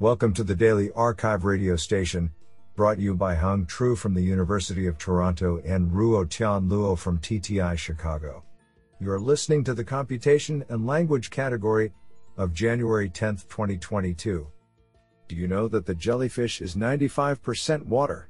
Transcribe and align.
Welcome 0.00 0.34
to 0.34 0.42
the 0.42 0.56
Daily 0.56 0.88
arXiv 0.88 1.44
radio 1.44 1.76
station, 1.76 2.32
brought 2.74 2.98
you 2.98 3.14
by 3.14 3.36
Hung 3.36 3.64
Tru 3.64 3.94
from 3.94 4.12
the 4.12 4.24
University 4.24 4.88
of 4.88 4.98
Toronto 4.98 5.62
and 5.64 5.88
Ruo 5.92 6.28
Tian 6.28 6.68
Luo 6.68 6.98
from 6.98 7.20
TTI 7.20 7.78
Chicago. 7.78 8.42
You 8.98 9.12
are 9.12 9.20
listening 9.20 9.62
to 9.62 9.72
the 9.72 9.84
Computation 9.84 10.64
and 10.68 10.84
Language 10.84 11.30
category 11.30 11.92
of 12.36 12.52
January 12.52 13.08
10, 13.08 13.36
2022. 13.48 14.44
Do 15.28 15.36
you 15.36 15.46
know 15.46 15.68
that 15.68 15.86
the 15.86 15.94
jellyfish 15.94 16.60
is 16.60 16.74
95% 16.74 17.86
water? 17.86 18.28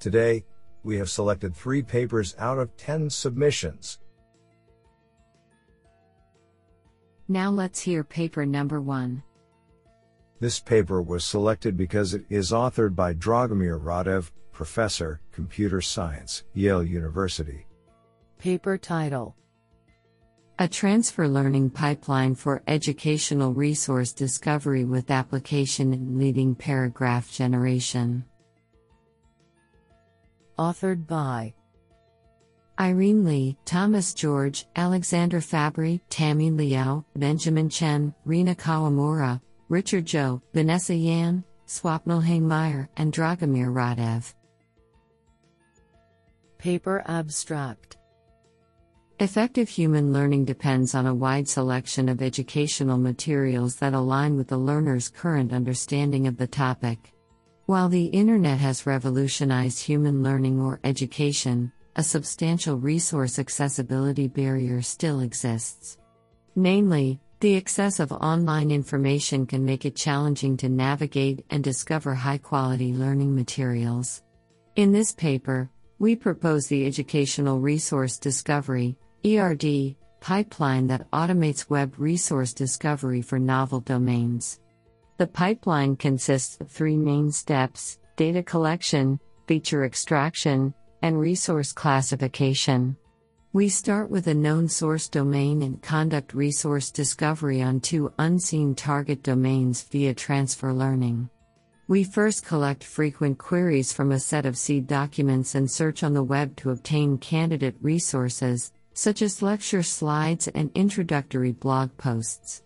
Today, 0.00 0.44
we 0.82 0.96
have 0.96 1.08
selected 1.08 1.54
three 1.54 1.84
papers 1.84 2.34
out 2.40 2.58
of 2.58 2.76
10 2.76 3.08
submissions. 3.08 4.00
Now 7.28 7.50
let's 7.50 7.78
hear 7.78 8.02
paper 8.02 8.44
number 8.44 8.80
one. 8.80 9.22
This 10.42 10.58
paper 10.58 11.00
was 11.00 11.24
selected 11.24 11.76
because 11.76 12.14
it 12.14 12.24
is 12.28 12.50
authored 12.50 12.96
by 12.96 13.14
Dragomir 13.14 13.80
Radev, 13.80 14.32
Professor, 14.50 15.20
Computer 15.30 15.80
Science, 15.80 16.42
Yale 16.52 16.82
University. 16.82 17.64
Paper 18.38 18.76
title 18.76 19.36
A 20.58 20.66
Transfer 20.66 21.28
Learning 21.28 21.70
Pipeline 21.70 22.34
for 22.34 22.60
Educational 22.66 23.54
Resource 23.54 24.12
Discovery 24.12 24.84
with 24.84 25.12
Application 25.12 25.94
in 25.94 26.18
Leading 26.18 26.56
Paragraph 26.56 27.30
Generation. 27.30 28.24
Authored 30.58 31.06
by 31.06 31.54
Irene 32.80 33.24
Li, 33.24 33.56
Thomas 33.64 34.12
George, 34.12 34.66
Alexander 34.74 35.38
Fabbri, 35.38 36.00
Tammy 36.10 36.50
Liao, 36.50 37.04
Benjamin 37.14 37.68
Chen, 37.68 38.12
Rina 38.24 38.56
Kawamura, 38.56 39.40
Richard 39.72 40.04
Zhou, 40.04 40.42
Vanessa 40.52 40.94
Yan, 40.94 41.42
Swapnil 41.66 42.22
Hingmire, 42.22 42.88
and 42.98 43.10
Dragomir 43.10 43.72
Radev. 43.72 44.34
Paper 46.58 47.02
Abstract 47.06 47.96
Effective 49.18 49.70
human 49.70 50.12
learning 50.12 50.44
depends 50.44 50.94
on 50.94 51.06
a 51.06 51.14
wide 51.14 51.48
selection 51.48 52.10
of 52.10 52.20
educational 52.20 52.98
materials 52.98 53.76
that 53.76 53.94
align 53.94 54.36
with 54.36 54.48
the 54.48 54.58
learner's 54.58 55.08
current 55.08 55.54
understanding 55.54 56.26
of 56.26 56.36
the 56.36 56.46
topic. 56.46 57.14
While 57.64 57.88
the 57.88 58.04
Internet 58.04 58.58
has 58.58 58.84
revolutionized 58.84 59.82
human 59.82 60.22
learning 60.22 60.60
or 60.60 60.80
education, 60.84 61.72
a 61.96 62.02
substantial 62.02 62.76
resource 62.76 63.38
accessibility 63.38 64.28
barrier 64.28 64.82
still 64.82 65.20
exists. 65.20 65.96
Namely, 66.56 67.22
the 67.42 67.56
excess 67.56 67.98
of 67.98 68.12
online 68.12 68.70
information 68.70 69.46
can 69.46 69.64
make 69.64 69.84
it 69.84 69.96
challenging 69.96 70.56
to 70.56 70.68
navigate 70.68 71.44
and 71.50 71.64
discover 71.64 72.14
high 72.14 72.38
quality 72.38 72.92
learning 72.92 73.34
materials. 73.34 74.22
In 74.76 74.92
this 74.92 75.10
paper, 75.10 75.68
we 75.98 76.14
propose 76.14 76.68
the 76.68 76.86
Educational 76.86 77.58
Resource 77.58 78.16
Discovery 78.20 78.96
ERD, 79.26 79.96
pipeline 80.20 80.86
that 80.86 81.10
automates 81.10 81.68
web 81.68 81.92
resource 81.98 82.52
discovery 82.52 83.22
for 83.22 83.40
novel 83.40 83.80
domains. 83.80 84.60
The 85.18 85.26
pipeline 85.26 85.96
consists 85.96 86.60
of 86.60 86.70
three 86.70 86.96
main 86.96 87.32
steps 87.32 87.98
data 88.14 88.44
collection, 88.44 89.18
feature 89.48 89.84
extraction, 89.84 90.72
and 91.02 91.18
resource 91.18 91.72
classification. 91.72 92.96
We 93.54 93.68
start 93.68 94.10
with 94.10 94.28
a 94.28 94.34
known 94.34 94.66
source 94.66 95.10
domain 95.10 95.60
and 95.60 95.82
conduct 95.82 96.32
resource 96.32 96.90
discovery 96.90 97.60
on 97.60 97.80
two 97.80 98.10
unseen 98.18 98.74
target 98.74 99.22
domains 99.22 99.82
via 99.82 100.14
transfer 100.14 100.72
learning. 100.72 101.28
We 101.86 102.02
first 102.02 102.46
collect 102.46 102.82
frequent 102.82 103.36
queries 103.36 103.92
from 103.92 104.10
a 104.10 104.20
set 104.20 104.46
of 104.46 104.56
seed 104.56 104.86
documents 104.86 105.54
and 105.54 105.70
search 105.70 106.02
on 106.02 106.14
the 106.14 106.22
web 106.22 106.56
to 106.56 106.70
obtain 106.70 107.18
candidate 107.18 107.76
resources, 107.82 108.72
such 108.94 109.20
as 109.20 109.42
lecture 109.42 109.82
slides 109.82 110.48
and 110.48 110.70
introductory 110.74 111.52
blog 111.52 111.94
posts. 111.98 112.62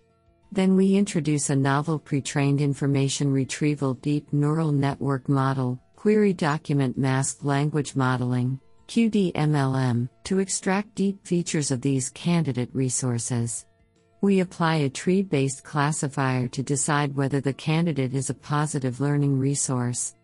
Then 0.52 0.76
we 0.76 0.94
introduce 0.94 1.50
a 1.50 1.56
novel 1.56 1.98
pre 1.98 2.20
trained 2.20 2.60
information 2.60 3.32
retrieval 3.32 3.94
deep 3.94 4.32
neural 4.32 4.70
network 4.70 5.28
model, 5.28 5.80
Query 5.96 6.32
Document 6.32 6.96
Masked 6.96 7.44
Language 7.44 7.96
Modeling, 7.96 8.60
QDMLM, 8.88 10.08
to 10.24 10.38
extract 10.38 10.94
deep 10.94 11.26
features 11.26 11.70
of 11.70 11.80
these 11.80 12.10
candidate 12.10 12.70
resources. 12.72 13.66
We 14.20 14.40
apply 14.40 14.76
a 14.76 14.88
tree 14.88 15.22
based 15.22 15.62
classifier 15.64 16.48
to 16.48 16.62
decide 16.62 17.14
whether 17.14 17.40
the 17.40 17.52
candidate 17.52 18.14
is 18.14 18.30
a 18.30 18.34
positive 18.34 19.00
learning 19.00 19.38
resource. 19.38 20.14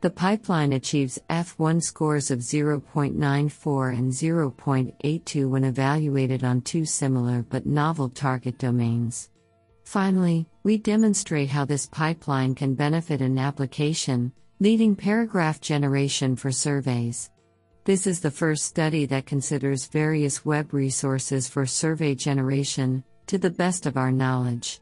The 0.00 0.10
pipeline 0.10 0.72
achieves 0.72 1.20
F1 1.30 1.82
scores 1.82 2.32
of 2.32 2.40
0.94 2.40 3.96
and 3.96 4.12
0.82 4.12 5.48
when 5.48 5.64
evaluated 5.64 6.42
on 6.42 6.60
two 6.62 6.84
similar 6.84 7.44
but 7.48 7.66
novel 7.66 8.08
target 8.08 8.58
domains. 8.58 9.30
Finally, 9.84 10.48
we 10.64 10.78
demonstrate 10.78 11.50
how 11.50 11.64
this 11.64 11.86
pipeline 11.86 12.54
can 12.54 12.74
benefit 12.74 13.20
an 13.20 13.38
application, 13.38 14.32
leading 14.58 14.96
paragraph 14.96 15.60
generation 15.60 16.34
for 16.34 16.50
surveys. 16.50 17.30
This 17.84 18.06
is 18.06 18.20
the 18.20 18.30
first 18.30 18.64
study 18.64 19.06
that 19.06 19.26
considers 19.26 19.86
various 19.86 20.44
web 20.44 20.72
resources 20.72 21.48
for 21.48 21.66
survey 21.66 22.14
generation, 22.14 23.02
to 23.26 23.38
the 23.38 23.50
best 23.50 23.86
of 23.86 23.96
our 23.96 24.12
knowledge. 24.12 24.80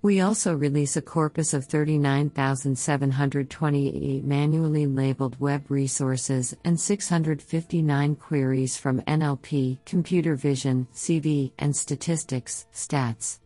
We 0.00 0.22
also 0.22 0.54
release 0.54 0.96
a 0.96 1.02
corpus 1.02 1.52
of 1.52 1.66
39,728 1.66 4.24
manually 4.24 4.86
labeled 4.86 5.38
web 5.38 5.66
resources 5.68 6.56
and 6.64 6.80
659 6.80 8.16
queries 8.16 8.78
from 8.78 9.02
NLP, 9.02 9.76
computer 9.84 10.34
vision, 10.34 10.88
CV, 10.94 11.52
and 11.58 11.76
statistics, 11.76 12.64
stats. 12.72 13.40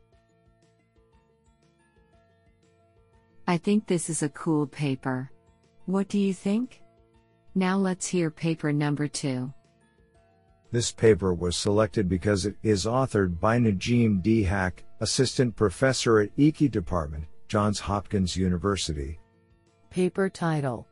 I 3.48 3.56
think 3.56 3.88
this 3.88 4.08
is 4.08 4.22
a 4.22 4.28
cool 4.28 4.68
paper. 4.68 5.32
What 5.86 6.08
do 6.08 6.20
you 6.20 6.32
think? 6.32 6.81
Now 7.54 7.76
let's 7.76 8.06
hear 8.06 8.30
paper 8.30 8.72
number 8.72 9.06
two. 9.06 9.52
This 10.70 10.90
paper 10.90 11.34
was 11.34 11.54
selected 11.54 12.08
because 12.08 12.46
it 12.46 12.56
is 12.62 12.86
authored 12.86 13.38
by 13.38 13.58
Najim 13.58 14.22
Dehak, 14.22 14.72
Assistant 15.00 15.54
Professor 15.54 16.20
at 16.20 16.34
ECE 16.36 16.70
Department, 16.70 17.24
Johns 17.48 17.78
Hopkins 17.78 18.34
University. 18.36 19.18
Paper 19.90 20.30
title 20.30 20.88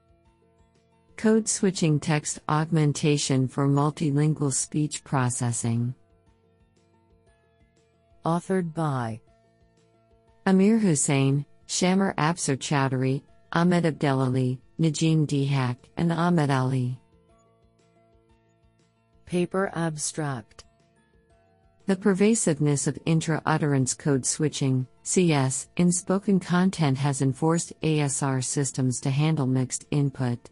Code 1.16 1.48
Switching 1.48 1.98
Text 1.98 2.40
Augmentation 2.48 3.48
for 3.48 3.66
Multilingual 3.66 4.52
Speech 4.52 5.02
Processing. 5.02 5.94
Authored 8.26 8.74
by 8.74 9.20
Amir 10.44 10.78
Hussein, 10.78 11.46
Shammur 11.66 12.14
Absar 12.16 12.58
Chowdhury, 12.58 13.22
Ahmed 13.52 13.84
Abdelali, 13.84 14.58
Najim 14.80 15.26
Dehak, 15.26 15.76
and 15.98 16.10
Ahmed 16.10 16.50
Ali. 16.50 16.98
Paper 19.26 19.70
Abstract 19.74 20.64
The 21.84 21.96
pervasiveness 21.96 22.86
of 22.86 22.98
intra 23.04 23.42
utterance 23.44 23.92
code 23.92 24.24
switching, 24.24 24.86
CS, 25.02 25.68
in 25.76 25.92
spoken 25.92 26.40
content 26.40 26.96
has 26.96 27.20
enforced 27.20 27.74
ASR 27.82 28.42
systems 28.42 29.00
to 29.02 29.10
handle 29.10 29.46
mixed 29.46 29.84
input. 29.90 30.48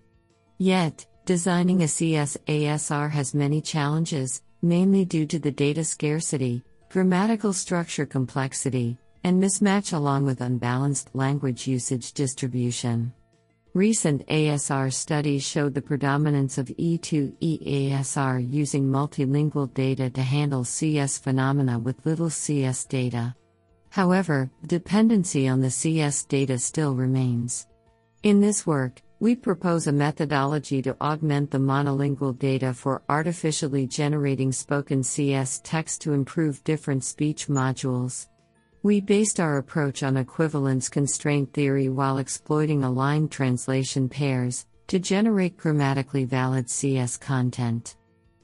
Yet, 0.58 1.06
designing 1.24 1.82
a 1.82 1.88
CS 1.88 2.36
ASR 2.48 3.10
has 3.10 3.34
many 3.34 3.62
challenges, 3.62 4.42
mainly 4.60 5.06
due 5.06 5.24
to 5.24 5.38
the 5.38 5.50
data 5.50 5.84
scarcity, 5.84 6.62
grammatical 6.90 7.54
structure 7.54 8.04
complexity, 8.04 8.98
and 9.24 9.42
mismatch 9.42 9.94
along 9.94 10.26
with 10.26 10.42
unbalanced 10.42 11.14
language 11.14 11.66
usage 11.66 12.12
distribution. 12.12 13.14
Recent 13.78 14.26
ASR 14.26 14.92
studies 14.92 15.44
showed 15.44 15.72
the 15.72 15.80
predominance 15.80 16.58
of 16.58 16.66
E2E 16.66 17.92
ASR 17.92 18.44
using 18.52 18.88
multilingual 18.88 19.72
data 19.72 20.10
to 20.10 20.20
handle 20.20 20.64
CS 20.64 21.18
phenomena 21.18 21.78
with 21.78 22.04
little 22.04 22.28
CS 22.28 22.84
data. 22.86 23.36
However, 23.90 24.50
dependency 24.66 25.46
on 25.46 25.60
the 25.60 25.70
CS 25.70 26.24
data 26.24 26.58
still 26.58 26.96
remains. 26.96 27.68
In 28.24 28.40
this 28.40 28.66
work, 28.66 29.00
we 29.20 29.36
propose 29.36 29.86
a 29.86 29.92
methodology 29.92 30.82
to 30.82 31.00
augment 31.00 31.52
the 31.52 31.58
monolingual 31.58 32.36
data 32.36 32.74
for 32.74 33.02
artificially 33.08 33.86
generating 33.86 34.50
spoken 34.50 35.04
CS 35.04 35.60
text 35.62 36.00
to 36.00 36.14
improve 36.14 36.64
different 36.64 37.04
speech 37.04 37.46
modules. 37.46 38.26
We 38.82 39.00
based 39.00 39.40
our 39.40 39.58
approach 39.58 40.04
on 40.04 40.16
equivalence 40.16 40.88
constraint 40.88 41.52
theory 41.52 41.88
while 41.88 42.18
exploiting 42.18 42.84
aligned 42.84 43.32
translation 43.32 44.08
pairs 44.08 44.66
to 44.86 45.00
generate 45.00 45.56
grammatically 45.56 46.24
valid 46.24 46.70
CS 46.70 47.16
content. 47.16 47.96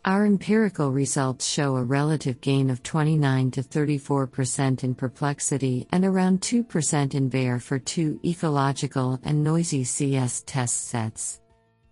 Our 0.05 0.27
empirical 0.27 0.91
results 0.91 1.47
show 1.47 1.77
a 1.77 1.85
relative 1.85 2.41
gain 2.41 2.69
of 2.69 2.83
29 2.83 3.53
to 3.53 3.63
34% 3.63 4.85
in 4.85 4.95
perplexity 4.95 5.87
and 5.93 6.05
around 6.05 6.41
2% 6.41 7.15
in 7.15 7.31
WER 7.31 7.59
for 7.61 7.79
two 7.79 8.19
ecological 8.25 9.21
and 9.23 9.43
noisy 9.43 9.85
CS 9.85 10.43
test 10.47 10.89
sets. 10.89 11.41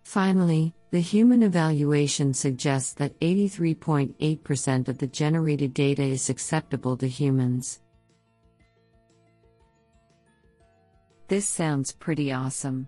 Finally, 0.02 0.74
the 0.90 1.00
human 1.00 1.42
evaluation 1.42 2.34
suggests 2.34 2.92
that 2.94 3.18
83.8% 3.20 4.88
of 4.88 4.98
the 4.98 5.06
generated 5.06 5.72
data 5.72 6.02
is 6.02 6.28
acceptable 6.28 6.98
to 6.98 7.08
humans. 7.08 7.80
This 11.32 11.48
sounds 11.48 11.92
pretty 11.92 12.30
awesome. 12.30 12.86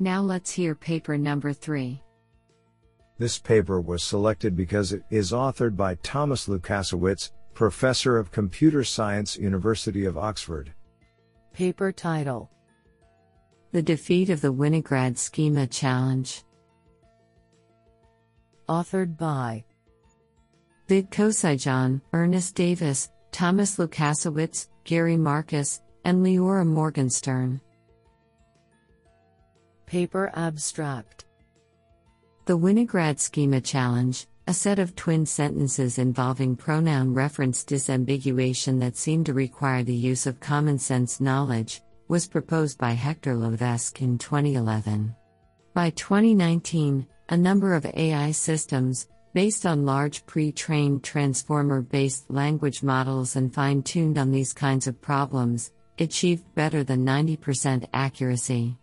Now 0.00 0.22
let's 0.22 0.50
hear 0.50 0.74
paper 0.74 1.16
number 1.16 1.52
3. 1.52 2.02
This 3.16 3.38
paper 3.38 3.80
was 3.80 4.02
selected 4.02 4.56
because 4.56 4.92
it 4.92 5.04
is 5.08 5.30
authored 5.30 5.76
by 5.76 5.94
Thomas 6.02 6.48
Lukasiewicz, 6.48 7.30
Professor 7.54 8.18
of 8.18 8.32
Computer 8.32 8.82
Science, 8.82 9.36
University 9.36 10.04
of 10.04 10.18
Oxford. 10.18 10.72
Paper 11.52 11.92
title 11.92 12.50
The 13.70 13.82
Defeat 13.82 14.30
of 14.30 14.40
the 14.40 14.52
Winograd 14.52 15.16
Schema 15.16 15.68
Challenge. 15.68 16.42
Authored 18.68 19.16
by 19.16 19.62
Vid 20.88 21.12
Kocijan, 21.12 22.00
Ernest 22.12 22.56
Davis, 22.56 23.10
Thomas 23.30 23.76
Lukasiewicz, 23.76 24.66
Gary 24.82 25.16
Marcus, 25.16 25.82
and 26.04 26.24
Leora 26.24 26.66
Morgenstern. 26.66 27.60
Paper 29.86 30.30
abstract 30.34 31.24
The 32.46 32.56
Winograd 32.56 33.18
Schema 33.18 33.60
Challenge, 33.60 34.26
a 34.46 34.54
set 34.54 34.78
of 34.78 34.96
twin 34.96 35.26
sentences 35.26 35.98
involving 35.98 36.56
pronoun 36.56 37.12
reference 37.14 37.64
disambiguation 37.64 38.80
that 38.80 38.96
seem 38.96 39.24
to 39.24 39.34
require 39.34 39.82
the 39.82 39.94
use 39.94 40.26
of 40.26 40.40
common 40.40 40.78
sense 40.78 41.20
knowledge, 41.20 41.82
was 42.08 42.26
proposed 42.26 42.78
by 42.78 42.92
Hector 42.92 43.36
Levesque 43.36 44.02
in 44.02 44.18
2011. 44.18 45.14
By 45.74 45.90
2019, 45.90 47.06
a 47.28 47.36
number 47.36 47.74
of 47.74 47.86
AI 47.86 48.32
systems, 48.32 49.06
based 49.34 49.64
on 49.64 49.86
large 49.86 50.26
pre 50.26 50.50
trained 50.50 51.04
transformer 51.04 51.82
based 51.82 52.28
language 52.28 52.82
models 52.82 53.36
and 53.36 53.54
fine 53.54 53.82
tuned 53.82 54.18
on 54.18 54.32
these 54.32 54.52
kinds 54.52 54.88
of 54.88 55.00
problems, 55.00 55.70
achieved 56.00 56.54
better 56.54 56.82
than 56.82 57.04
90% 57.04 57.86
accuracy. 57.92 58.76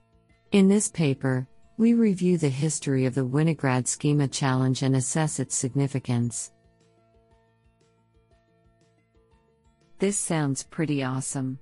In 0.51 0.67
this 0.67 0.87
paper, 0.87 1.47
we 1.77 1.93
review 1.93 2.37
the 2.37 2.49
history 2.49 3.05
of 3.05 3.15
the 3.15 3.25
Winograd 3.25 3.87
Schema 3.87 4.27
Challenge 4.27 4.81
and 4.81 4.95
assess 4.95 5.39
its 5.39 5.55
significance. 5.55 6.51
This 9.99 10.17
sounds 10.17 10.63
pretty 10.63 11.03
awesome. 11.03 11.59